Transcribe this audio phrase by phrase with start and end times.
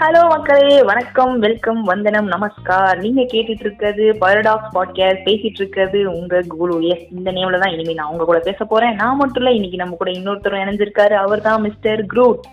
[0.00, 0.82] Hello மக்களே.
[0.82, 2.98] வணக்கம் welcome வந்தனம் நமஸ்கார்.
[3.00, 6.86] நீங்க கேட்டுட்டு இருக்கிறது பரடாக்ஸ் பாட்காஸ்ட் பேசிட்டு இருக்கிறது உங்க குரு.
[6.86, 8.94] எஸ் இந்த நேம்ல தான் இனிமே நான் உங்க கூட பேச போறேன்.
[8.94, 11.12] நான் மட்டும் இல்ல இன்னைக்கு நம்ம கூட இன்னொருத்தர் இணைஞ்சிருக்காரு.
[11.12, 12.44] அவர் தான் மிஸ்டர் குரூட்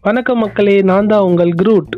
[0.00, 0.82] வணக்கம் மக்களே.
[0.82, 1.94] நான் தான் உங்கள் குரூட்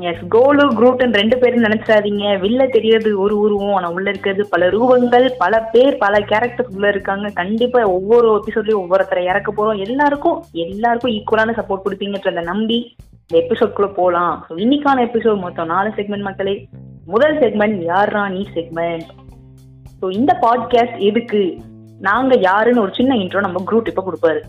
[0.00, 2.24] எஸ் கோலு குரூட்னு ரெண்டு பேரும் நினைச்சிடாதீங்க.
[2.44, 3.74] வெளில தெரியறது ஒரு உருவம்.
[3.74, 7.28] ஆனா உள்ள இருக்கிறது பல ரூபங்கள் பல பேர் பல கேரக்டர்ஸ் உள்ள இருக்காங்க.
[7.40, 9.82] கண்டிப்பா ஒவ்வொரு எபிசோட்லயும் ஒவ்வொருத்தரை இறக்க போறோம்.
[9.86, 12.80] எல்லாருக்கும் எல்லாருக்கும் ஈக்குவலான சப்போர்ட் கொடுப்பீங்கன்றத நம்பி
[13.30, 14.46] இந்த எபிசோட்குள்ள போலாம்.
[14.48, 16.54] ஸோ இன்னைக்கான எபிசோட் மொத்தம் நாலு செக்மெண்ட் மக்களே.
[17.04, 19.10] முதல் செக்மெண்ட் யாரா நீ செக்மெண்ட்
[20.00, 21.42] ஸோ இந்த பாட்காஸ்ட் எதுக்கு?
[22.00, 24.40] நாங்க யாருன்னு ஒரு சின்ன இன்ட்ரோ நம்ம குரூப் இப்போ கொடுப்பாரு.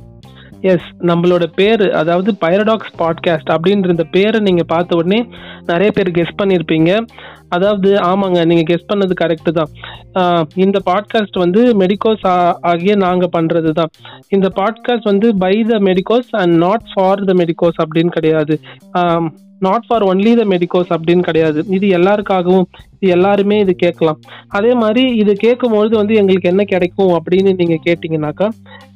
[0.61, 5.19] எஸ் நம்மளோட பேர் அதாவது பைரடாக்ஸ் பாட்காஸ்ட் அப்படின்ற இந்த பேரை நீங்கள் பார்த்த உடனே
[5.65, 6.91] நிறைய பேர் கெஸ் பண்ணியிருப்பீங்க
[7.53, 9.71] அதாவது ஆமாங்க நீங்கள் கெஸ் பண்ணது கரெக்டு தான்.
[10.65, 12.25] இந்த பாட்காஸ்ட் வந்து மெடிக்கோஸ்
[12.71, 13.93] ஆகிய நாங்கள் பண்ணுறது தான்.
[14.37, 18.55] இந்த பாட்காஸ்ட் வந்து by the medicos and not for the medicos அப்படின்னு கிடையாது.
[19.65, 21.59] Not for only the medicos அப்படின்னு கிடையாது.
[21.77, 22.65] இது எல்லாருக்காகவும்
[23.01, 24.19] இது எல்லாருமே இது கேட்கலாம்.
[24.57, 28.47] அதே மாதிரி இது கேட்கும்பொழுது வந்து எங்களுக்கு என்ன கிடைக்கும் அப்படின்னு நீங்கள் கேட்டிங்கனாக்கா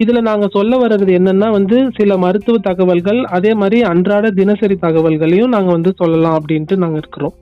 [0.03, 5.77] இதில் நாங்கள் சொல்ல வர்றது என்னன்னா வந்து சில மருத்துவ தகவல்கள் அதே மாதிரி அன்றாட தினசரி தகவல்களையும் நாங்கள்
[5.77, 7.35] வந்து சொல்லலாம் அப்படின்ட்டு நாங்கள் இருக்கிறோம்.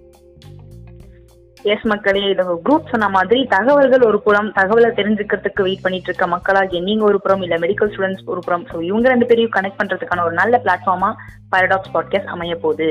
[1.71, 6.79] எஸ் மக்களே இது குரூப் சொன்ன மாதிரி தகவல்கள் ஒரு புறம் தகவலை தெரிஞ்சுக்கிறதுக்கு வெயிட் பண்ணிட்டு இருக்க மக்களாகிய
[6.87, 8.63] நீங்க ஒரு புறம் இல்ல மெடிக்கல் ஸ்டூடெண்ட்ஸ் ஒரு புறம்.
[8.71, 11.09] ஸோ இவங்க ரெண்டு பேரையும் கனெக்ட் பண்றதுக்கான ஒரு நல்ல பிளாட்ஃபார்மா
[11.53, 12.89] பாரடாக்ஸ் பாட்காஸ்ட் அமைய போகுது.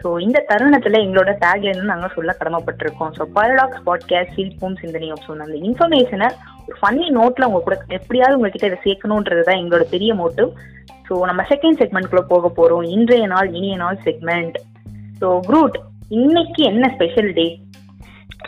[0.00, 3.12] ஸோ இந்த தருணத்துல எங்களோட டேக்லைன் நாங்க சொல்ல கடமைப்பட்டிருக்கோம்.
[3.18, 6.30] ஸோ பாரடாக்ஸ் பாட்காஸ்ட் சிரிப்பும் சிந்தனையும் ஸோ அந்த இன்ஃபர்மேஷனை
[6.66, 10.50] ஒரு ஃபன்னி நோட்ல உங்க கூட எப்படியாவது உங்ககிட்ட இதை சேர்க்கணுன்றது தான் எங்களோட பெரிய மோட்டிவ்
[11.08, 12.88] ஸோ நம்ம செகண்ட் செக்மெண்ட்குள்ள போக போறோம்.
[12.96, 14.58] இன்றைய நாள் இனிய நாள் செக்மெண்ட்
[15.20, 15.78] ஸோ குரூட்
[16.18, 17.48] இன்னைக்கு என்ன ஸ்பெஷல் டே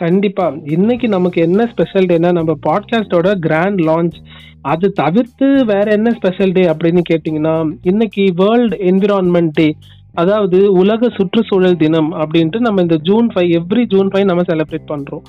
[0.01, 0.45] கண்டிப்பா.
[0.75, 4.17] இன்னைக்கு நமக்கு என்ன ஸ்பெஷல் டேனா நம்ம பாட்காஸ்டோட கிராண்ட் லான்ச்
[4.61, 9.67] அது தவிர்த்து வேற என்ன ஸ்பெஷல் டே அப்படின்னு கேட்டிங்கன்னா இன்னைக்கு வேர்ல்ட் என்விரான்மெண்ட் டே
[10.13, 15.23] அதாவது உலக சுற்றுச்சூழல் தினம் அப்படின்ட்டு நம்ம இந்த June five every June five நம்ம செலிப்ரேட் பண்றோம்.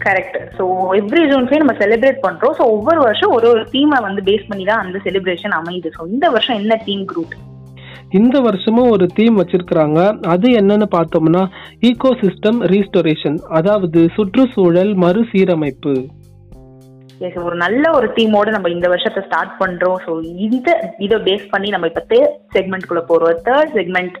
[0.00, 0.64] Correct so
[1.00, 2.54] every June five நம்ம செலிப்ரேட் பண்றோம்.
[2.58, 5.90] ஸோ ஒவ்வொரு வருஷம் ஒரு ஒரு தீமை வந்து பேஸ் பண்ணி தான் அந்த செலிப்ரேஷன் அமையுது.
[5.96, 7.36] ஸோ இந்த வருஷம் என்ன தீம் குரூப்
[8.10, 10.18] இந்த வருஷமும் ஒரு தீம் வச்சிருக்கிறாங்க.
[10.26, 11.42] அது என்னன்னு பார்த்தோம்னா
[11.80, 15.94] ஈகோ சிஸ்டம் ரீஸ்டோரேஷன் அதாவது சுற்றுச்சூழல் மறுசீரமைப்பு.
[17.18, 19.98] எஸ் ஒரு நல்ல ஒரு தீமோட நம்ம இந்த வருஷத்தை ஸ்டார்ட் பண்றோம்.
[20.06, 20.12] ஸோ
[20.46, 23.38] இந்த இதை பேஸ் பண்ணி நம்ம இப்போ தேர்ட் செக்மெண்ட்குள்ள போறோம்.
[23.48, 24.16] தேர்ட் செக்மெண்ட்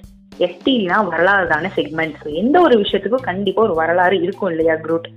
[0.46, 5.08] எஸ்டினா வரலாறு தானே செக்மெண்ட் ஸோ எந்த ஒரு விஷயத்துக்கும் கண்டிப்பா ஒரு வரலாறு இருக்கும் இல்லையா குரூட்?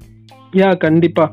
[0.58, 1.32] யா கண்டிப்பா.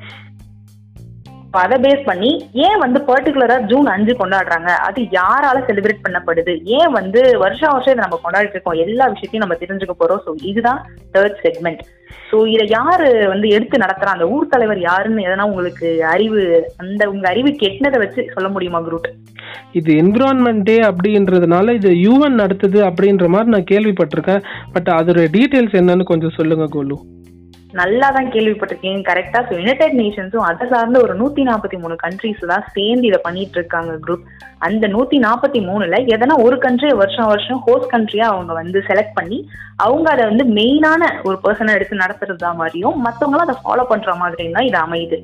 [1.63, 2.31] அதை பேஸ் பண்ணி
[2.67, 4.71] ஏன் வந்து பர்டிகுலரா ஜூன் அஞ்சு கொண்டாடுறாங்க?
[4.89, 6.55] அது யாரால செலிப்ரேட் பண்ணப்படுது?
[6.79, 8.81] ஏன் வந்து வருஷம் வருஷம் இதை நம்ம கொண்டாடிட்டு இருக்கோம்?
[8.87, 10.23] எல்லா விஷயத்தையும் நம்ம தெரிஞ்சுக்க போறோம்.
[10.27, 10.83] ஸோ இதுதான்
[11.17, 11.85] தேர்ட் செக்மெண்ட்
[12.31, 14.15] ஸோ இதை யாரு வந்து எடுத்து நடத்துறா?
[14.17, 16.41] அந்த ஊர் தலைவர் யாருன்னு எதனா உங்களுக்கு அறிவு
[16.83, 19.09] அந்த உங்க அறிவு கெட்டினதை வச்சு சொல்ல முடியுமா குரூட்?
[19.79, 24.43] இது என்விரான்மெண்ட் டே அப்படின்றதுனால இது யூஎன் நடத்துது அப்படின்ற மாதிரி நான் கேள்விப்பட்டிருக்கேன்.
[24.73, 26.99] பட் அதோட டீட்டெயில்ஸ் என்னன்னு கொஞ்சம் சொல்லுங்க கோலு.
[27.79, 32.67] நல்லா தான் கேள்விப்பட்டிருக்கீங்க கரெக்டா ஸோ யுனைடெட் நேஷன்ஸும் அதை சார்ந்த ஒரு நூத்தி நாற்பத்தி மூணு கண்ட்ரிஸ் தான்
[32.77, 34.25] சேர்ந்து இதை பண்ணிட்டு இருக்காங்க குரூப்
[34.67, 39.39] அந்த நூத்தி நாற்பத்தி மூணுல எதனா ஒரு கண்ட்ரியை வருஷம் வருஷம் ஹோஸ்ட் கண்ட்ரியா அவங்க வந்து செலக்ட் பண்ணி
[39.87, 44.69] அவங்க அதை வந்து மெயினான ஒரு பர்சனை எடுத்து நடத்துறதா மாதிரியும் மற்றவங்களும் அதை ஃபாலோ பண்ற மாதிரியும் தான்
[44.71, 45.19] இது அமையுது.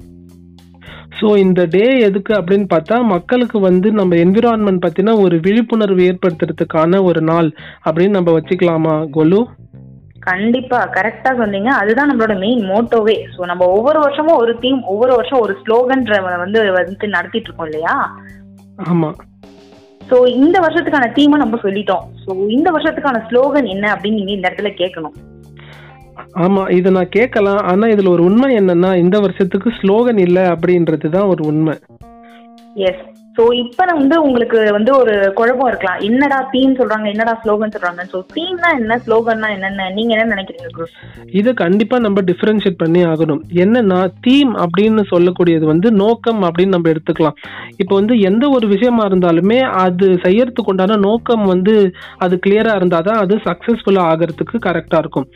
[1.18, 7.20] ஸோ இந்த டே எதுக்கு அப்படின்னு பார்த்தா மக்களுக்கு வந்து நம்ம என்விரான்மெண்ட் பற்றின ஒரு விழிப்புணர்வு ஏற்படுத்துறதுக்கான ஒரு
[7.30, 7.48] நாள்
[7.86, 9.40] அப்படின்னு நம்ம வச்சுக்கலாமா கோலு?
[10.26, 11.70] கண்டிப்பா கரெக்டா சொன்னீங்க.
[11.80, 16.60] அதுதான் நம்மளோட மெயின் மோட்டோவே ஸோ நம்ம ஒவ்வொரு வருஷமும் ஒரு தீம் ஒவ்வொரு வருஷம் ஒரு ஸ்லோகன்ற வந்து
[16.78, 17.96] வந்து நடத்திட்டு இருக்கோம் இல்லையா?
[18.90, 19.16] ஆமாம்
[20.10, 22.06] ஸோ இந்த வருஷத்துக்கான தீமை நம்ம சொல்லிட்டோம்.
[22.24, 25.16] ஸோ இந்த வருஷத்துக்கான ஸ்லோகன் என்ன அப்படின்னு நீங்க இந்த இடத்துல கேட்கணும்.
[26.44, 27.60] ஆமாம் இதை நான் கேட்கலாம்.
[27.70, 31.74] ஆனால் இதில் ஒரு உண்மை என்னன்னா இந்த வருஷத்துக்கு ஸ்லோகன் இல்லை அப்படின்றது தான் ஒரு உண்மை.
[32.88, 33.04] எஸ்
[33.36, 36.00] சோ இப்ப வந்து உங்களுக்கு வந்து ஒரு குழப்பம் இருக்கலாம்.
[36.08, 40.66] என்னடா தீம் சொல்றாங்க என்னடா ஸ்லோகன் சொல்றாங்க ஸோ தீம்னா என்ன ஸ்லோகன்னா என்னென்ன நீங்க என்ன நினைக்கிறீங்க
[41.40, 43.40] இது இதை நம்ம டிஃப்ரென்ஷியேட் பண்ணி ஆகணும்.
[43.64, 47.38] என்னன்னா தீம் அப்படின்னு சொல்லக்கூடியது வந்து நோக்கம் அப்படின்னு நம்ம எடுத்துக்கலாம்.
[47.82, 51.74] இப்போ வந்து எந்த ஒரு விஷயமா இருந்தாலுமே அது செய்யறதுக்கு உண்டான நோக்கம் வந்து
[52.26, 55.28] அது கிளியரா இருந்தா தான் அது சக்சஸ்ஃபுல்லா ஆகிறதுக்கு கரெக்டாக இருக்கும்.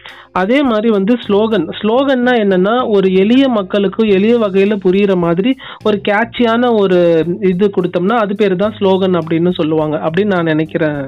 [0.42, 5.52] அதே மாதிரி வந்து ஸ்லோகன் ஸ்லோகன்னா என்னன்னா ஒரு எளிய மக்களுக்கு எளிய வகையில புரியுற மாதிரி
[5.88, 7.00] ஒரு கேட்சியான ஒரு
[7.52, 11.00] இது கொடுத்தோம்னா அது பேர் தான் ஸ்லோகன் அப்படின்னு சொல்லுவாங்க அப்படின்னு நான் நினைக்கிறேன்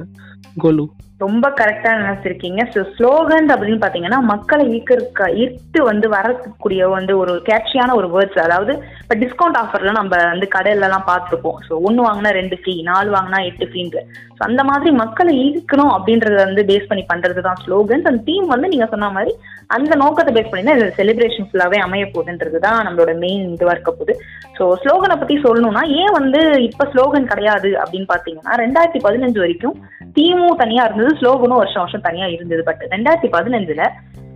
[0.62, 0.86] கோலு.
[1.23, 2.61] ரொம்ப கரெக்டா நினைச்சிருக்கீங்க.
[2.73, 8.73] ஸோ ஸ்லோகன் அப்படின்னு பாத்தீங்கன்னா மக்களை ஈர்க்க ஈர்த்து வந்து வரக்கூடிய வந்து ஒரு கேட்சியான ஒரு வேர்ட்ஸ் அதாவது
[9.03, 11.59] இப்போ டிஸ்கவுண்ட் ஆஃபர்ல நம்ம வந்து கடையில எல்லாம் பார்த்துருப்போம்.
[11.67, 14.05] ஸோ ஒன்று வாங்கினா ரெண்டு ஃப்ரீ நாலு வாங்கினா எட்டு ஃப்ரீன்ற
[14.37, 18.73] ஸோ அந்த மாதிரி மக்களை ஈர்க்கணும் அப்படின்றத வந்து பேஸ் பண்ணி பண்றது தான் ஸ்லோகன்ஸ் அந்த தீம் வந்து
[18.75, 19.35] நீங்க சொன்ன மாதிரி
[19.76, 24.15] அந்த நோக்கத்தை பேஸ் பண்ணி தான் செலிப்ரேஷன் ஃபுல்லாவே அமைய போகுதுன்றது தான் நம்மளோட மெயின் இதுவா இருக்க போகுது.
[24.59, 29.76] ஸோ ஸ்லோகனை பத்தி சொல்லணும்னா ஏன் வந்து இப்ப ஸ்லோகன் கிடையாது அப்படின்னு பாத்தீங்கன்னா ரெண்டாயிரத்தி பதினஞ்சு வரைக்கும்
[30.17, 31.07] தீமும் தனியா இருந்தது.
[31.16, 32.64] ஸ்லோகனும் வருஷம் வருஷம் தனியா இருந்தது.
[32.64, 33.84] பட் ரெண்டாயிரத்தி பதினஞ்சுல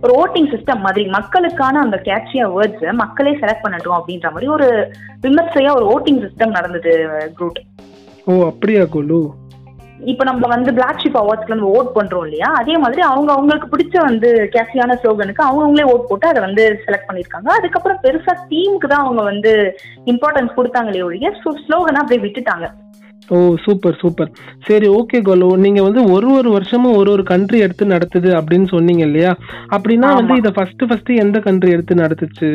[0.01, 4.67] ஒரு ஓட்டிங் சிஸ்டம் மாதிரி மக்களுக்கான அந்த கேட்சியா வேர்ட்ஸ் மக்களே செலக்ட் பண்ணட்டும் அப்படின்ற மாதிரி ஒரு
[5.21, 6.91] விமர்சையா ஒரு ஓட்டிங் சிஸ்டம் நடந்தது
[7.39, 7.61] குரூட்
[8.25, 9.21] ஓ அப்படியா கோலு
[10.05, 12.47] இப்ப நம்ம வந்து பிளாக் ஷிப் அவார்ட்ஸ்ல நம்ம ஓட் பண்றோம் இல்லையா?
[12.53, 17.07] அதே மாதிரி அவங்க அவங்களுக்கு பிடிச்ச வந்து கேட்சியான ஸ்லோகனுக்கு அவங்க அவங்களே ஓட் போட்டு அதை வந்து செலக்ட்
[17.09, 19.51] பண்ணிருக்காங்க அதுக்கப்புறம் பெருசா தீமுக்கு தான் அவங்க வந்து
[20.05, 21.29] இம்பார்ட்டன்ஸ் கொடுத்தாங்களே ஒழிய
[21.67, 22.67] ஸ்லோகனை அப்படியே விட்டுட்டாங்க.
[23.29, 24.29] ஓ சூப்பர் சூப்பர்.
[24.67, 25.57] சரி ஓகே கோலு.
[25.57, 29.35] நீங்க வந்து ஒரு ஒரு வருஷமும் ஒரு ஒரு கண்ட்ரி எடுத்து நடத்துது அப்படின்னு சொன்னீங்க இல்லையா?
[29.71, 30.35] அப்படின்னா வந்து.
[30.35, 32.49] இதை ஃபர்ஸ்ட் ஃபர்ஸ்ட் எந்த கண்ட்ரி எடுத்து நடத்துச்சு?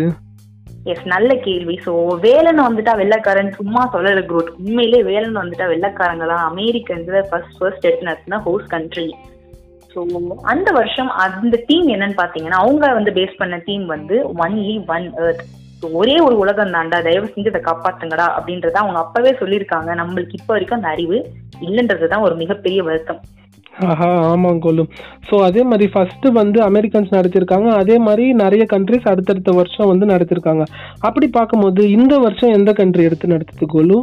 [0.84, 1.80] எஸ் நல்ல கேள்வி.
[1.86, 3.50] ஸோ வேலன் வந்துட்டா வெள்ளக்காரன்.
[3.50, 4.52] சும்மா சொல்லல குரூட்.
[4.58, 6.44] உண்மையிலே வேலன் வந்துட்டா வெள்ளக்காரங்க தான்.
[6.52, 9.14] அமெரிக்கன்ஸ்ல ஃபர்ஸ்ட் ஃபர்ஸ்ட் எடுத்து நடத்தினா ஹோஸ்ட் கண்ட்ரி
[9.96, 10.00] ஸோ
[10.42, 15.42] அந்த வருஷம் அந்த டீம் என்னன்னு பார்த்தீங்கன்னா அவங்க வந்து பேஸ் பண்ண டீம் வந்து ஒன்லி ஒன் எர்த்
[15.42, 19.90] ஸோ ஒரே ஒரு உலகம் தாண்டா தயவு செஞ்சு இதை காப்பாத்துங்கடா அப்படின்றத அவங்க அப்பவே சொல்லியிருக்காங்க.
[19.94, 21.18] நம்மளுக்கு இப்போ வரைக்கும் அந்த அறிவு
[21.60, 23.20] இல்லைன்றதுதான் ஒரு மிகப்பெரிய வருத்தம்.
[23.86, 24.84] ஆஹா ஆமாம் கோலு.
[25.28, 30.64] ஸோ அதே மாதிரி ஃபர்ஸ்ட் வந்து அமெரிக்கன்ஸ் நடத்திருக்காங்க அதே மாதிரி நிறைய கண்ட்ரிஸ் அடுத்தடுத்த வருஷம் வந்து நடத்திருக்காங்க
[31.00, 33.98] அப்படி பார்க்கும்போது இந்த வருஷம் எந்த கண்ட்ரி எடுத்து நடத்துது கோலு?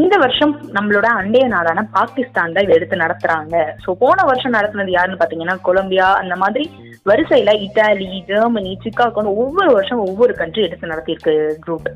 [0.00, 3.56] இந்த வருஷம் நம்மளோட அண்டைய நாடான பாகிஸ்தான் தான் எடுத்து நடத்துறாங்க.
[3.84, 6.64] ஸோ போன வருஷம் நடத்துனது யாருன்னு பார்த்தீங்கன்னா கொலம்பியா அந்த மாதிரி
[7.10, 11.34] வரிசையில இட்டாலி ஜெர்மனி சிக்காகோன்னு ஒவ்வொரு வருஷம் ஒவ்வொரு கண்ட்ரி எடுத்து நடத்தியிருக்கு
[11.66, 11.88] குரூப்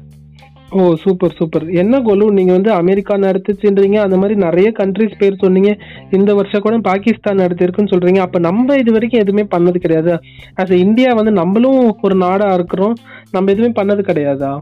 [0.76, 5.70] ஓ சூப்பர் சூப்பர் என்ன கொலு நீங்க வந்து அமெரிக்கா நடத்துச்சுன்றீங்க அந்த மாதிரி நிறைய கண்ட்ரிஸ் பேர் சொன்னீங்க.
[6.10, 8.22] இந்த வருஷம் கூட பாகிஸ்தான் நடத்திருக்குன்னு சொல்றீங்க.
[8.26, 10.14] அப்ப நம்ம இது வரைக்கும் எதுவுமே பண்ணது கிடையாது.
[10.60, 12.96] ஆஸ் இந்தியா வந்து நம்மளும் ஒரு நாடா இருக்கிறோம்.
[13.36, 14.52] நம்ம எதுவுமே பண்ணது கிடையாதா?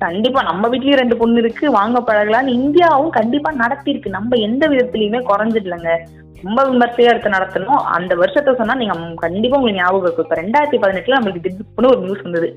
[0.00, 5.90] கண்டிப்பா நம்ம வீட்லயும் ரெண்டு பொண்ணு இருக்கு வாங்க பழகலாம்னு இந்தியாவும் கண்டிப்பா நடத்தியிருக்கு நம்ம எந்த விதத்திலயுமே குறைஞ்சிடலங்க.
[6.42, 7.82] ரொம்ப விமர்சையா எடுத்து நடத்தணும்.
[7.96, 8.94] அந்த வருஷத்தை சொன்னா நீங்க
[9.24, 12.48] கண்டிப்பா உங்களுக்கு ஞாபகம் இருக்கும் இப்ப ரெண்டாயிரத்தி பதினெட்டுல நம்மளுக்கு திடீர்னு ஒரு நியூஸ் வந்தது.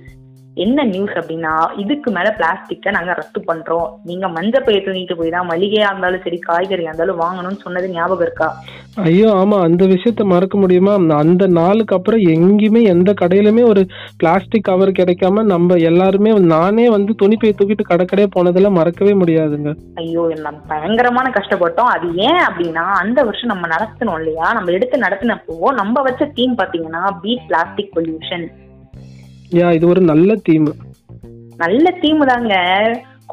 [0.55, 3.89] என்ன நியூஸ் அப்படின்னா இதுக்கு மேல பிளாஸ்டிக்கை நாங்க ரத்து பண்றோம்.
[4.03, 8.55] நீங்க மஞ்சள் பைய தூங்கிட்டு போய் தான் மளிகையா இருந்தாலும் சரி காய்கறியா இருந்தாலும் வாங்கணும்னு சொன்னது ஞாபகம் இருக்கா?
[8.95, 11.15] ஐயோ ஆமா அந்த விஷயத்த மறக்க முடியுமா?
[11.15, 13.85] அந்த- நாளுக்கு அப்புறம் எங்கேயுமே எந்த கடையிலுமே ஒரு
[14.17, 19.75] பிளாஸ்டிக் கவர் கிடைக்காம நம்ம எல்லாருமே நானே வந்து துணிப்பையை தூக்கிட்டு கடை கடையே போனதெல்லாம் மறக்கவே முடியாதுங்க.
[19.95, 21.91] ஐயோ நம்ம பயங்கரமான கஷ்டப்பட்டோம்.
[21.95, 24.53] அது ஏன் அப்படின்னா அந்த வருஷம் நம்ம நடத்தணும் இல்லையா?
[24.53, 28.47] நம்ம எடுத்து நடத்தினப்போ நம்ம வச்ச தீம் பாத்தீங்கன்னா பீட் பிளாஸ்டிக் பொல்யூஷன்
[29.53, 30.73] யா இது ஒரு நல்ல தீம்.
[31.57, 32.53] நல்ல தீம் தாங்க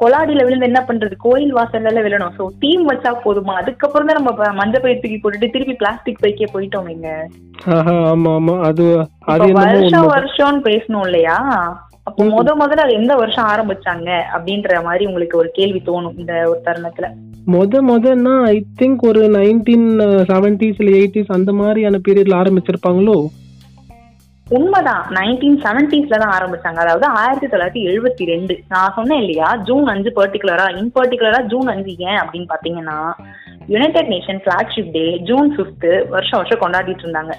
[0.01, 1.13] கொலாடியில விழுந்து என்ன பண்றது?
[1.17, 2.31] கோயில் வாசல்ல விழணும்.
[2.37, 3.53] சோ தீம் வச்சா போதுமா?
[3.53, 7.27] அதுக்கப்புறம் தான் நம்ம ப- மஞ்சள் பை தூக்கி போட்டுட்டு திருப்பி பிளாஸ்டிக் பைக்கே போயிட்டோம் நீங்க
[7.67, 8.61] ஆமா ஆமா.
[8.61, 11.37] அது அது வருஷம் வருஷம்னு பேசணும் இல்லையா?
[12.03, 12.23] அப்போ.
[12.23, 14.21] முத முதல்ல அது எந்த வருஷம் ஆரம்பிச்சாங்க?
[14.33, 17.07] அப்படின்ற மாதிரி உங்களுக்கு ஒரு கேள்வி தோணும் இந்த ஒரு தருணத்துல.
[17.47, 19.87] முத முதன்னா ஐ திங்க் ஒரு நைன்டீன்
[20.27, 23.25] செவன்டிஸ் இல்ல எயிட்டிஸ் அந்த மாதிரியான பீரியட்ல ஆரம்பிச்சிருப்பாங்களோ?
[24.57, 25.03] உண்மைதான்.
[25.17, 26.79] நைன்டீன் செவன்டிஸ்ல தான் ஆரம்பிச்சாங்க.
[26.85, 28.53] அதாவது ஆயிரத்தி தொள்ளாயிரத்தி எழுபத்தி ரெண்டு.
[28.73, 29.49] நான் சொன்னேன் இல்லையா?
[29.67, 32.97] ஜூன் அஞ்சு பர்டிகுலரா இன் பர்டிகுலரா ஜூன் அஞ்சு ஏன் அப்படின்னு பாத்தீங்கன்னா
[33.73, 37.35] United Nation flagship day June fifth வருஷம் வருஷம் கொண்டாடிட்டு இருந்தாங்க.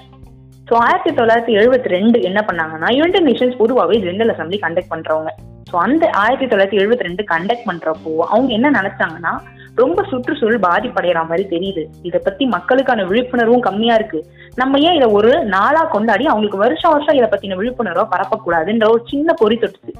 [0.67, 5.31] ஸோ ஆயிரத்தி தொள்ளாயிரத்தி எழுபத்தி ரெண்டு என்ன பண்ணாங்கன்னா யுனைடெட் நேஷன்ஸ் பொதுவாகவே ஜெனரல் அசம்பிளி கண்டக்ட் பண்றவங்க.
[5.71, 9.33] ஸோ அந்த ஆயிரத்தி தொள்ளாயிரத்தி எழுபத்தி ரெண்டு கண்டக்ட் பண்றப்போ அவங்க என்ன நினைச்சாங்கன்னா
[9.75, 11.83] ரொம்ப சுற்றுச்சூழல் பாதிப்படைகிற மாதிரி தெரியுது.
[12.01, 14.25] இதை பத்தி மக்களுக்கான விழிப்புணர்வும் கம்மியா இருக்கு.
[14.55, 19.33] நம்ம ஏன் இதை ஒரு நாளா கொண்டாடி அவங்களுக்கு வருஷம் வருஷம் இதை பத்தின விழிப்புணர்வை பரப்பக்கூடாதுன்ற ஒரு சின்ன
[19.33, 19.93] பொறி தொட்டுச்சு.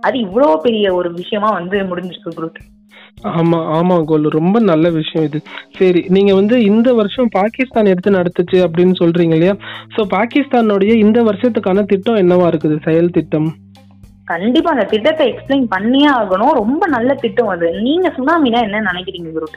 [0.00, 2.62] அது இவ்வளவு பெரிய ஒரு விஷயமா வந்து முடிஞ்சிருக்கு குரூட்
[3.22, 4.28] ஆமா ஆமா கோல்.
[4.28, 5.38] ரொம்ப நல்ல விஷயம் இது.
[5.78, 9.54] சரி நீங்க வந்து இந்த வருஷம் பாகிஸ்தான் எடுத்து நடத்துச்சு அப்படின்னு சொல்றீங்க இல்லையா?
[9.96, 12.76] சோ பாகிஸ்தானுடைய இந்த வருஷத்துக்கான திட்டம் என்னவா இருக்குது?
[12.84, 13.48] செயல் திட்டம்.
[14.24, 16.58] கண்டிப்பா அந்த திட்டத்தை எக்ஸ்பிளைன் பண்ணியே ஆகணும்.
[16.60, 17.68] ரொம்ப நல்ல திட்டம் அது.
[17.86, 19.48] நீங்க சுனாமினா என்ன நினைக்கிறீங்க குரு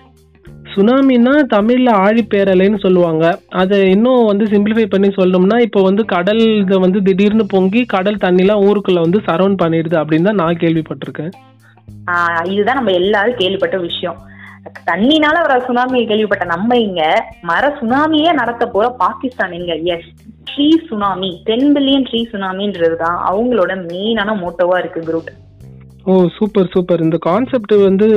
[0.74, 3.26] சுனாமினா தமிழ்ல ஆழிப்பேரலைன்னு சொல்லுவாங்க.
[3.62, 8.64] அதை இன்னும் வந்து சிம்பிளிஃபை பண்ணி சொல்லணும்னா இப்போ வந்து கடல் இதை வந்து திடீர்னு பொங்கி கடல் தண்ணிலாம்
[8.68, 11.32] ஊருக்குள்ள வந்து சரௌண்ட் பண்ணிடுது அப்படின்னு தான் நான் கேள்விப்பட்டிருக்கேன்.
[12.54, 14.18] இதுதான் நம்ம எல்லாரும் கேள்விப்பட்ட விஷயம்.
[14.90, 17.02] தண்ணினால வர சுனாமி கேள்விப்பட்ட நம்ம இங்க
[17.50, 19.74] மர சுனாமியே நடத்த போற பாகிஸ்தான் இங்க.
[19.96, 20.10] Yes
[20.58, 25.30] tree tsunami ten billion tree சுனாமின்றது தான் அவங்களோட மெயினான மோட்டோவா இருக்கு குரூப்
[26.10, 28.08] ஓ சூப்பர் சூப்பர் இந்த கான்செப்ட் வந்து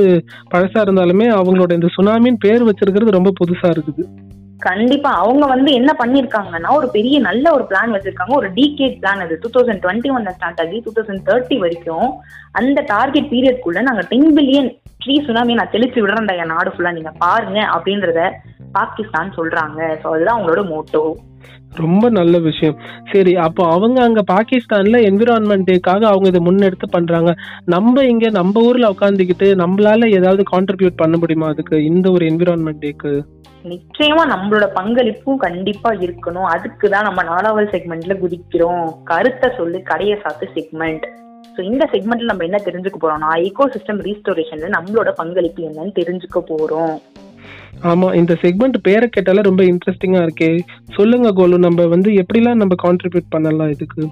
[0.51, 4.03] பழசா இருந்தாலுமே அவங்களோட இந்த சுனாமின்னு பேர் வச்சிருக்கிறது ரொம்ப புதுசா இருக்குது.
[4.65, 8.33] கண்டிப்பா அவங்க வந்து என்ன பண்ணிருக்காங்கன்னா ஒரு பெரிய நல்ல ஒரு பிளான் வச்சிருக்காங்க.
[8.41, 9.35] ஒரு டீகேட் பிளான் அது.
[9.43, 12.07] டூ தௌசண்ட் டுவெண்ட்டி ஒன்ல ஸ்டார்ட் ஆகி டூ தௌசண்ட் தேர்ட்டி வரைக்கும்
[12.59, 14.69] அந்த டார்கெட் பீரியட்குள்ள நாங்க டென் பில்லியன்
[15.05, 18.21] ட்ரீ சுனாமி நான் தெளிச்சு விடுறேன்டா என் நாடு ஃபுல்லா நீங்க பாருங்க அப்படின்றத
[18.77, 19.79] பாகிஸ்தான் சொல்றாங்க.
[20.03, 21.03] ஸோ அதுதான் அவங்களோட மோட்டோ
[21.71, 22.77] ரொம்ப நல்ல விஷயம்.
[23.11, 27.31] சரி அப்போ அவங்க அங்க பாகிஸ்தான்ல என்விரான்மெண்ட்டுக்காக அவங்க இதை முன்னெடுத்து பண்றாங்க.
[27.65, 31.77] நம்ம இங்க நம்ம ஊர்ல உட்காந்துக்கிட்டு நம்மளால ஏதாவது கான்ட்ரிபியூட் பண்ண முடியுமா அதுக்கு?
[31.83, 33.13] இந்த ஒரு என்விரான்மெண்ட் டேக்கு
[33.65, 36.47] நிச்சயமா நம்மளோட பங்களிப்பும் கண்டிப்பா இருக்கணும்.
[36.53, 38.85] அதுக்கு தான் நம்ம நாலாவது செக்மெண்ட்ல குதிக்கிறோம்.
[39.03, 41.05] கருத்தை சொல்லு கடைய சாத்து செக்மெண்ட்
[41.55, 46.93] ஸோ இந்த செக்மெண்ட்ல நம்ம என்ன தெரிஞ்சுக்க போறோம்னா ஈகோ சிஸ்டம் ரீஸ்டோரேஷன்ல நம்மளோட பங்களிப்பு என்னன்னு தெரிஞ்சுக்க போறோம்.
[47.83, 50.59] ஆமா இந்த செக்மெண்ட் பேரை கேட்டாலே ரொம்ப இன்ட்ரெஸ்டிங்கா இருக்கே.
[50.95, 54.03] சொல்லுங்க கோலு நம்ம வந்து எப்படிலாம் நம்ம கான்ட்ரிபியூட் பண்ணலாம் இதுக்கு?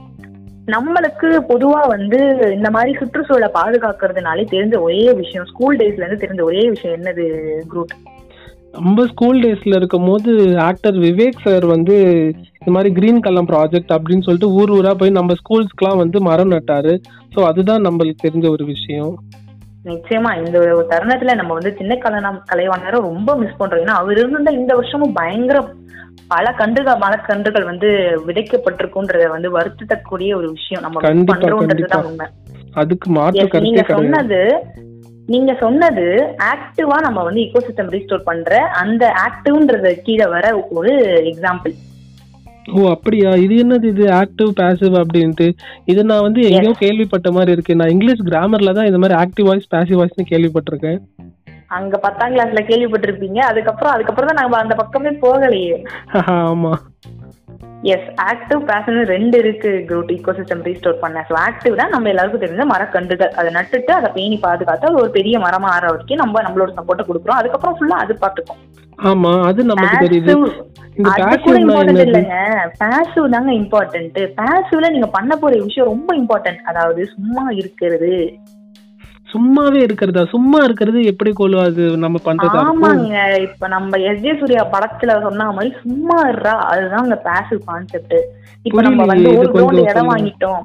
[0.67, 2.17] நம்மளுக்கு பொதுவா வந்து
[2.53, 7.25] இந்த மாதிரி சுற்றுச்சூழலை பாதுகாக்கிறதுனாலே தெரிஞ்ச ஒரே விஷயம் ஸ்கூல் டேஸ்ல இருந்து தெரிஞ்ச ஒரே விஷயம் என்னது
[7.73, 7.93] குரூப்?
[8.71, 11.95] நம்ம ஸ்கூல் டேஸ்ல இருக்கும் போது ஆக்டர் விவேக் சார் வந்து
[12.59, 16.93] இந்த மாதிரி கிரீன் கலம் ப்ராஜெக்ட் அப்படின்னு சொல்லிட்டு ஊர் ஊரா போய் நம்ம ஸ்கூல்ஸ்க்குலாம் வந்து மரம் நட்டாரு.
[17.35, 19.13] ஸோ அதுதான் நம்மளுக்கு தெரிஞ்ச ஒரு விஷயம்.
[19.85, 23.81] நிச்சயமா இந்த ஒரு தருணத்துல நம்ம வந்து சின்ன கலனம் கலைவாணரை ரொம்ப மிஸ் பண்றோம்.
[23.81, 25.67] ஏன்னா அவர் இருந்த இந்த வருஷமும் பயங்கர
[26.27, 27.87] பல கன்றுகள் மரக்கன்றுகள் வந்து
[28.27, 30.81] விதைக்கப்பட்டிருக்குன்றத வந்து வருத்தக்கூடிய ஒரு விஷயம்.
[30.81, 32.03] நம்ம பண்றோம்ன்றதுதான்.
[32.03, 32.27] உண்மை.
[32.73, 34.63] அதுக்கு நீங்க சொன்னது
[35.27, 41.73] நீங்க சொன்னது ஆக்டிவா நம்ம வந்து ஈகோசிஸ்டம் ரீஸ்டோர் பண்ற அந்த ஆக்டிவ்ன்றது கீழே வர ஒரு எக்ஸாம்பிள்
[42.73, 43.29] ஓ அப்படியா?
[43.29, 43.83] இது என்னது?
[43.83, 45.53] இது ஆக்டிவ் பாசிவ் அப்படின்ட்டு.
[45.85, 47.75] இது நான் வந்து எங்கேயோ கேள்விப்பட்ட மாதிரி இருக்கு.
[47.75, 50.99] நான் இங்கிலீஷ் கிராமர்ல தான் இந்த மாதிரி ஆக்டிவ் வாய்ஸ் பாசிவ் வாய்ஸ்னு கேள்விப்பட்டிருக்கேன்.
[51.67, 53.37] அங்க பத்தாம் கிளாஸ்ல கேள்விப்பட்டிருப்பீங்க.
[53.37, 55.85] அதுக்கப்புறம் அதுக்கப்புறம் தான் நம்ம அந்த பக்கமே போகலையே.
[56.13, 56.73] ஆமா.
[57.93, 61.23] எஸ் ஆக்டிவ் பேஷன் ரெண்டு இருக்கு குரூட் ஈகோசிஸ்டம் ரீஸ்டோர் பண்ண.
[61.29, 63.31] ஸோ ஆக்டிவ் தான் நம்ம எல்லாருக்கும் தெரிஞ்ச மரக்கன்றுகள்.
[63.39, 67.39] அதை நட்டுட்டு அதை பேணி பாதுகாத்து அது ஒரு பெரிய மரமா ஆற வரைக்கும் நம்ம நம்மளோட சப்போர்ட்டை கொடுக்குறோம்.
[67.41, 68.61] அதுக்கப்புறம் ஃபுல்லா அது பார்த்துக்கும்.
[69.11, 70.33] ஆமா அது நமக்கு தெரியுது.
[71.09, 72.37] அது கூட இம்பார்ட்டன்ட் இல்லைங்க.
[72.83, 78.13] பேசிவ் தாங்க இம்பார்ட்டன்ட் பேசிவ்ல நீங்க பண்ண போற விஷயம் ரொம்ப இம்பார்ட்டன்ட் அதாவது சும்மா இருக்கிறது.
[79.33, 80.23] சும்மாவே இருக்கிறதா?
[80.25, 81.31] சும்மா இருக்கிறது எப்படி
[81.65, 83.41] அது நம்ம பண்றதா ஆமாங்க.
[83.41, 88.17] இப்ப நம்ம எஸ் ஜே சூர்யா படத்துல சொன்ன மாதிரி சும்மா இருறா அதுதான் அந்த பேசிவ் கான்செப்ட்
[88.63, 90.11] இப்ப நம்ம வந்து ஒரு கிரவுண்ட் இடம்.
[90.11, 90.61] வாங்கிட்டோம்.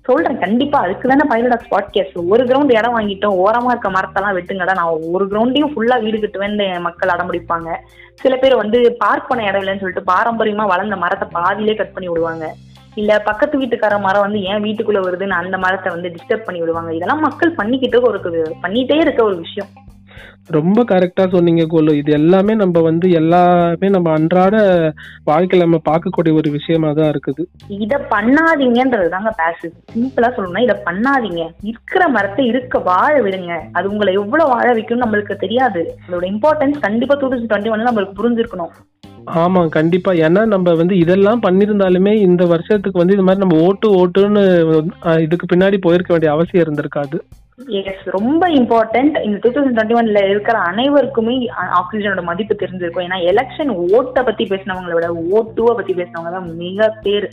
[0.00, 0.78] சொல்றேன் கண்டிப்பா.
[0.78, 3.36] அதுக்கு தானே பைலடாக்ஸ் பாட்காஸ்ட் ஒரு கிரவுண்ட் இடம் வாங்கிட்டோம்.
[3.44, 4.74] ஓரமா இருக்க மரத்தெல்லாம் வெட்டுங்கடா.
[4.74, 7.68] நான் ஒரு கிரவுண்டையும் ஃபுல்லா வீடு கட்டுவேன்னு மக்கள் அடம்பிடிப்பாங்க.
[8.14, 12.46] சில பேர் வந்து பார்க் பண்ண இடம் இல்லைன்னு சொல்லிட்டு பாரம்பரியமா வளர்ந்த மரத்தை பாதியிலே கட் பண்ணி விடுவாங்க.
[12.94, 16.92] இல்ல பக்கத்து வீட்டுக்கார மரம் வந்து ஏன் வீட்டுக்குள்ள வருதுன்னு அந்த மரத்தை வந்து டிஸ்டர்ப் பண்ணி விடுவாங்க.
[16.94, 18.20] இதெல்லாம் மக்கள் பண்ணிக்கிட்டு ஒரு
[18.66, 19.72] பண்ணிட்டே இருக்க ஒரு விஷயம்.
[20.56, 21.92] ரொம்ப கரெக்டா சொன்னீங்க கோலு.
[22.00, 24.56] இது எல்லாமே நம்ம வந்து எல்லாமே நம்ம அன்றாட
[25.30, 27.42] வாழ்க்கையில நம்ம பார்க்கக்கூடிய ஒரு விஷயமா தான் இருக்குது.
[27.84, 31.44] இத பண்ணாதீங்கன்றது தாங்க பேசிவ் சிம்பிளா சொல்லணும்னா இத பண்ணாதீங்க.
[31.62, 33.54] இருக்கிற மரத்தை இருக்க வாழ விடுங்க.
[33.72, 35.82] அது உங்களை எவ்வளவு வாழ வைக்கும்னு நம்மளுக்கு தெரியாது.
[36.06, 38.74] அதோட இம்பார்ட்டன்ஸ் கண்டிப்பா டூ தௌசண்ட் டுவெண்ட்டி ஒன்ல நம்மளுக்கு புரிஞ்சிருக்கணும்.
[39.42, 40.12] ஆமா கண்டிப்பா.
[40.26, 44.42] ஏன்னா நம்ம வந்து இதெல்லாம் பண்ணியிருந்தாலுமே இந்த வருஷத்துக்கு வந்து இது மாதிரி நம்ம ஓட்டு ஓட்டுன்னு
[45.26, 47.18] இதுக்கு பின்னாடி போயிருக்க வேண்டிய அவசியம் இருந்திருக்காது.
[47.80, 51.34] எஸ் ரொம்ப இம்பார்ட்டன்ட் இந்த டூ தௌசண்ட் டுவெண்ட்டி ஒன்ல இருக்கிற அனைவருக்குமே
[51.80, 53.06] ஆக்சிஜனோட மதிப்பு தெரிஞ்சிருக்கும்.
[53.08, 57.28] ஏன்னா எலெக்ஷன் ஓட்டை பத்தி பேசினவங்களை விட ஓட்டுவை பத்தி பேசினவங்க தான் மிக பேர்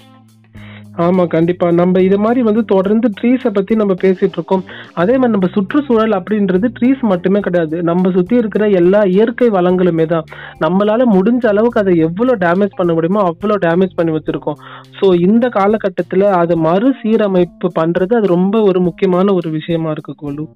[0.98, 1.72] ஆமா கண்டிப்பா.
[1.72, 4.64] நம்ம இது மாதிரி வந்து தொடர்ந்து ட்ரீஸை பத்தி நம்ம பேசிட்டு இருக்கோம்.
[4.94, 7.84] அதே மாதிரி நம்ம சுற்றுச்சூழல் அப்படின்றது ட்ரீஸ் மட்டுமே கிடையாது.
[7.84, 10.24] நம்ம சுத்தி இருக்கிற எல்லா இயற்கை வளங்களுமே தான்.
[10.60, 14.56] நம்மளால முடிஞ்ச அளவுக்கு அதை எவ்வளோ டேமேஜ் பண்ண முடியுமோ அவ்வளோ டேமேஜ் பண்ணி வச்சிருக்கோம்.
[15.02, 20.48] ஸோ இந்த காலகட்டத்துல அதை மறுசீரமைப்பு பண்றது அது ரொம்ப ஒரு முக்கியமான ஒரு விஷயமா இருக்கு கோலு.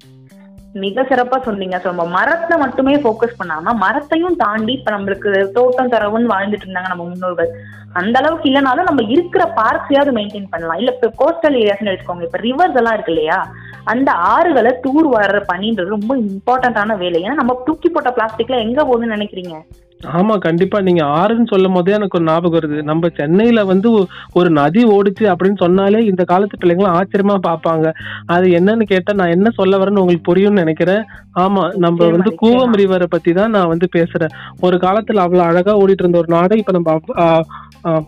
[0.84, 1.76] மிக சிறப்பா சொன்னீங்க.
[1.82, 7.04] ஸோ நம்ம மரத்தை மட்டுமே ஃபோக்கஸ் பண்ணாம மரத்தையும் தாண்டி இப்ப நம்மளுக்கு தோட்டம் தரவுன்னு வாழ்ந்துட்டு இருந்தாங்க நம்ம
[7.04, 7.50] முன்னோர்கள்.
[7.92, 10.78] அந்த அளவுக்கு இல்லைனாலும் நம்ம இருக்கிற பார்க்ஸையாவது மெயின்டைன் பண்ணலாம்.
[10.78, 13.38] இல்ல இப்ப கோஸ்டல் ஏரியாஸ்னு எடுத்துக்கோங்க இப்ப ரிவர்ஸ் எல்லாம் இருக்கு இல்லையா?
[13.84, 17.20] அந்த ஆறுகளை தூர் வர்ற பணின்றது ரொம்ப இம்பார்ட்டன்டான வேலை.
[17.22, 19.56] ஏன்னா நம்ம தூக்கி போட்ட பிளாஸ்டிக்ல எங்க போகுதுன்னு நினைக்கிறீங்க?
[20.04, 20.80] ஆமா கண்டிப்பா.
[20.80, 22.82] நீங்க ஆறுன்னு சொல்லும் போதே எனக்கு ஒரு ஞாபகம் வருது.
[22.82, 27.92] நம்ம சென்னையில வந்து ஒரு நதி ஓடுச்சு அப்படின்னு சொன்னாலே இந்த காலத்து பிள்ளைங்களும் ஆச்சரியமா பார்ப்பாங்க.
[28.26, 31.04] அது என்னன்னு கேட்டா நான் என்ன சொல்ல வரேன்னு உங்களுக்கு புரியும்னு நினைக்கிறேன்.
[31.34, 32.36] ஆமா நம்ம வந்து.
[32.42, 34.28] கூவம் ரிவரை பத்தி தான் நான் வந்து பேசுறேன்.
[34.60, 37.42] ஒரு காலத்துல அவ்வளவு அழகா ஓடிட்டு இருந்த ஒரு நாடை இப்ப நம்ம அவ்- ஆ,
[37.84, 38.02] ஆ,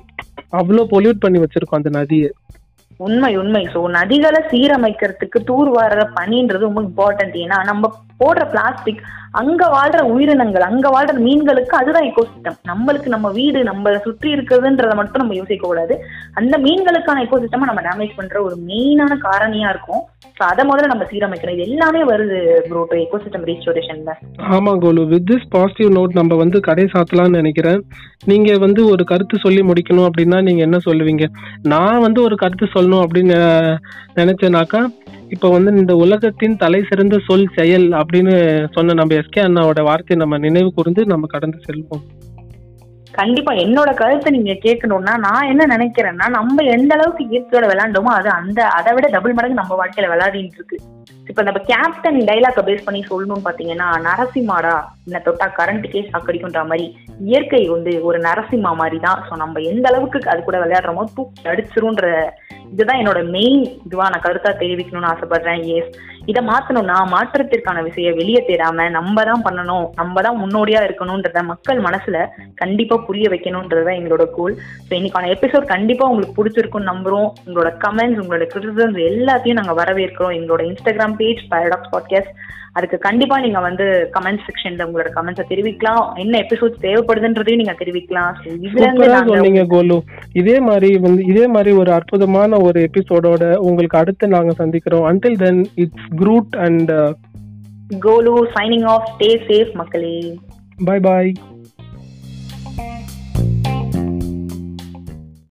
[0.48, 2.32] அவ்வளவு பொல்யூட் பண்ணி வச்சிருக்கோம் அந்த நதியை.
[2.96, 3.68] உண்மை உண்மை.
[3.74, 9.02] ஸோ நதிகளை சீரமைக்கிறதுக்கு தூர் வர்ற பணின்றது ரொம்ப இம்பார்ட்டன்ட் ஏன்னா நம்ம போடுற பிளாஸ்டிக்
[9.40, 15.22] அங்க வாழ்ற உயிரினங்கள் அங்க வாழ்ற மீன்களுக்கு அதுதான் எக்கோசிஸ்டம் நம்மளுக்கு நம்ம வீடு நம்ம சுற்றி இருக்கிறதுன்றத மட்டும்
[15.22, 15.94] நம்ம யோசிக்க கூடாது.
[16.40, 20.02] அந்த மீன்களுக்கான எக்கோசிஸ்டம் நம்ம டேமேஜ் பண்ற ஒரு மெயினான காரணியா இருக்கும்.
[20.38, 21.56] ஸோ அதை முதல்ல நம்ம சீரமைக்கணும்.
[21.56, 24.14] இது எல்லாமே வருது ப்ரோ டு எக்கோசிஸ்டம் ரீஸ்டோரேஷன்ல
[24.56, 25.04] ஆமா கோலு.
[25.12, 27.80] வித் திஸ் பாசிட்டிவ் நோட் நம்ம வந்து கடை சாத்தலாம்னு நினைக்கிறேன்.
[28.32, 31.26] நீங்க வந்து ஒரு கருத்து சொல்லி முடிக்கணும் அப்படின்னா நீங்க என்ன சொல்லுவீங்க?
[31.74, 33.38] நான் வந்து ஒரு கருத்து சொல்லணும் அப்படின்னு
[34.20, 34.82] நினைச்சேனாக்கா
[35.34, 38.34] இப்போ வந்து இந்த உலகத்தின் தலை சிறந்த சொல் செயல் அப்படின்னு
[38.74, 42.04] சொன்ன நம்ம எஸ்கே அண்ணாவோட வார்த்தையை நம்ம நினைவு கூர்ந்து நம்ம கடந்து செல்வோம்.
[43.14, 48.66] கண்டிப்பா என்னோட கருத்தை நீங்க கேட்கணும்னா நான் என்ன நினைக்கிறேன்னா நம்ம எந்த அளவுக்கு இயற்கையோட விளையாண்டோமோ அது அந்த
[48.68, 50.78] அதை விட டபுள் மடங்கு நம்ம வாழ்க்கையில விளையாடிட்டு இருக்கு.
[51.28, 54.74] இப்ப நம்ம கேப்டன் டைலாக பேஸ் பண்ணி சொல்லணும்னு பாத்தீங்கன்னா நரசிம்மாடா
[55.06, 56.86] என்ன தொட்டா கரண்ட்டுக்கே சாக்கடிக்குன்ற மாதிரி
[57.20, 62.32] இயற்கை வந்து ஒரு நரசிம்மா மாதிரி தான் ஸோ நம்ம எந்த அளவுக்கு அது கூட விளையாடுறோமோ தூக்கி அடிச்சிரும்ன்ற
[62.72, 65.62] இதுதான் என்னோட மெயின் இதுவா நான் கருத்தா தெரிவிக்கணும்னு ஆசைப்படுறேன்.
[65.76, 65.92] எஸ்
[66.30, 72.18] இதை மாத்தணும்னா மாற்றத்திற்கான விஷய வெளியே தேடாம நம்ம தான் பண்ணணும் நம்ம தான் முன்னோடியா இருக்கணும்ன்றத மக்கள் மனசுல
[72.62, 74.56] கண்டிப்பா புரிய வைக்கணும்ன்றத எங்களோட கோல்
[74.88, 77.28] ஸோ இன்னைக்கான எபிசோட் கண்டிப்பா உங்களுக்கு பிடிச்சிருக்கும் நம்புறோம்.
[77.46, 80.36] உங்களோட கமெண்ட்ஸ் உங்களோட கிரிட்டிசம்ஸ் எல்லாத்தையும் நாங்க வரவேற்கிறோம்.
[80.38, 82.32] எங்களோட இன்ஸ்டாகிராம் பேஜ் பேரடாக்ஸ் பாட்காஸ்ட்
[82.78, 83.84] அதுக்கு கண்டிப்பா நீங்க வந்து
[84.16, 86.02] கமெண்ட் செக்ஷன்ல உங்களோட கமெண்ட்ஸை தெரிவிக்கலாம்.
[86.22, 88.34] என்ன எபிசோட் தேவைப்படுதுன்றதையும் நீங்க தெரிவிக்கலாம்.
[89.30, 89.96] சொன்னீங்க கோலு.
[90.40, 95.06] இதே மாதிரி வந்து இதே மாதிரி ஒரு அற்புதமான ஒரு எபிசோடோட உங்களுக்கு அடுத்து நாங்க சந்திக்கிறோம்.
[95.10, 97.14] Until then it's Groot and uh,
[98.06, 99.08] Golu signing off.
[99.16, 100.38] Stay safe, Makale.
[100.80, 101.34] Bye bye.